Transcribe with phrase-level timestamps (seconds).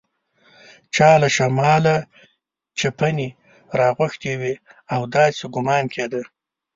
[0.95, 1.95] چا له شماله
[2.79, 3.27] چپنې
[3.79, 4.53] راغوښتي وې
[4.93, 6.21] او داسې ګومان کېده.